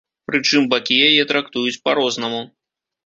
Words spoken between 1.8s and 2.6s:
па-рознаму.